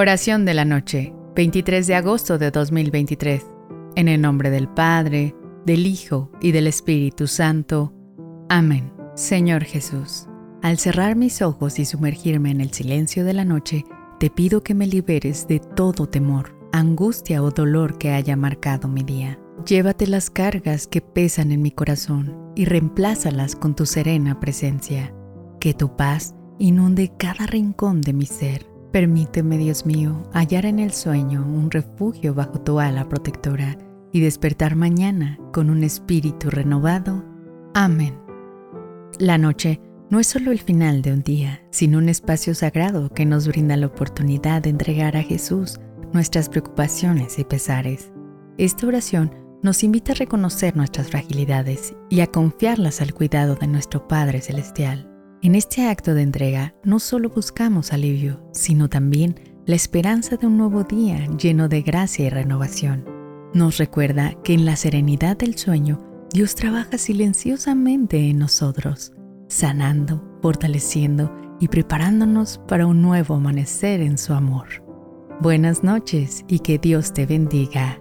Oración 0.00 0.44
de 0.44 0.54
la 0.54 0.64
noche, 0.64 1.12
23 1.34 1.84
de 1.88 1.96
agosto 1.96 2.38
de 2.38 2.52
2023. 2.52 3.44
En 3.96 4.06
el 4.06 4.20
nombre 4.20 4.48
del 4.48 4.68
Padre, 4.68 5.34
del 5.66 5.88
Hijo 5.88 6.30
y 6.40 6.52
del 6.52 6.68
Espíritu 6.68 7.26
Santo. 7.26 7.92
Amén. 8.48 8.92
Señor 9.16 9.64
Jesús, 9.64 10.28
al 10.62 10.78
cerrar 10.78 11.16
mis 11.16 11.42
ojos 11.42 11.80
y 11.80 11.84
sumergirme 11.84 12.52
en 12.52 12.60
el 12.60 12.72
silencio 12.72 13.24
de 13.24 13.32
la 13.32 13.44
noche, 13.44 13.86
te 14.20 14.30
pido 14.30 14.62
que 14.62 14.72
me 14.72 14.86
liberes 14.86 15.48
de 15.48 15.58
todo 15.58 16.06
temor, 16.06 16.56
angustia 16.72 17.42
o 17.42 17.50
dolor 17.50 17.98
que 17.98 18.12
haya 18.12 18.36
marcado 18.36 18.86
mi 18.86 19.02
día. 19.02 19.40
Llévate 19.66 20.06
las 20.06 20.30
cargas 20.30 20.86
que 20.86 21.00
pesan 21.00 21.50
en 21.50 21.60
mi 21.60 21.72
corazón 21.72 22.52
y 22.54 22.66
reemplázalas 22.66 23.56
con 23.56 23.74
tu 23.74 23.84
serena 23.84 24.38
presencia. 24.38 25.12
Que 25.58 25.74
tu 25.74 25.96
paz 25.96 26.36
inunde 26.60 27.10
cada 27.18 27.46
rincón 27.46 28.00
de 28.00 28.12
mi 28.12 28.26
ser 28.26 28.77
Permíteme, 28.92 29.58
Dios 29.58 29.84
mío, 29.84 30.22
hallar 30.32 30.64
en 30.64 30.78
el 30.78 30.92
sueño 30.92 31.44
un 31.46 31.70
refugio 31.70 32.34
bajo 32.34 32.60
tu 32.60 32.80
ala 32.80 33.08
protectora 33.08 33.76
y 34.12 34.20
despertar 34.20 34.76
mañana 34.76 35.38
con 35.52 35.68
un 35.68 35.84
espíritu 35.84 36.48
renovado. 36.48 37.22
Amén. 37.74 38.18
La 39.18 39.36
noche 39.36 39.80
no 40.08 40.20
es 40.20 40.26
solo 40.26 40.52
el 40.52 40.60
final 40.60 41.02
de 41.02 41.12
un 41.12 41.22
día, 41.22 41.62
sino 41.70 41.98
un 41.98 42.08
espacio 42.08 42.54
sagrado 42.54 43.10
que 43.10 43.26
nos 43.26 43.46
brinda 43.46 43.76
la 43.76 43.88
oportunidad 43.88 44.62
de 44.62 44.70
entregar 44.70 45.16
a 45.16 45.22
Jesús 45.22 45.78
nuestras 46.14 46.48
preocupaciones 46.48 47.38
y 47.38 47.44
pesares. 47.44 48.10
Esta 48.56 48.86
oración 48.86 49.34
nos 49.62 49.84
invita 49.84 50.12
a 50.12 50.16
reconocer 50.16 50.76
nuestras 50.76 51.08
fragilidades 51.08 51.94
y 52.08 52.20
a 52.20 52.26
confiarlas 52.26 53.02
al 53.02 53.12
cuidado 53.12 53.54
de 53.56 53.66
nuestro 53.66 54.08
Padre 54.08 54.40
Celestial. 54.40 55.17
En 55.40 55.54
este 55.54 55.86
acto 55.86 56.14
de 56.14 56.22
entrega 56.22 56.74
no 56.82 56.98
solo 56.98 57.28
buscamos 57.30 57.92
alivio, 57.92 58.42
sino 58.52 58.88
también 58.88 59.36
la 59.66 59.76
esperanza 59.76 60.36
de 60.36 60.48
un 60.48 60.58
nuevo 60.58 60.82
día 60.82 61.28
lleno 61.36 61.68
de 61.68 61.82
gracia 61.82 62.26
y 62.26 62.28
renovación. 62.28 63.04
Nos 63.54 63.78
recuerda 63.78 64.34
que 64.42 64.54
en 64.54 64.64
la 64.64 64.74
serenidad 64.74 65.36
del 65.36 65.56
sueño 65.56 66.02
Dios 66.32 66.56
trabaja 66.56 66.98
silenciosamente 66.98 68.18
en 68.28 68.38
nosotros, 68.38 69.12
sanando, 69.46 70.24
fortaleciendo 70.42 71.32
y 71.60 71.68
preparándonos 71.68 72.60
para 72.66 72.86
un 72.86 73.00
nuevo 73.00 73.36
amanecer 73.36 74.00
en 74.00 74.18
su 74.18 74.32
amor. 74.34 74.66
Buenas 75.40 75.84
noches 75.84 76.44
y 76.48 76.58
que 76.58 76.78
Dios 76.78 77.12
te 77.12 77.26
bendiga. 77.26 78.00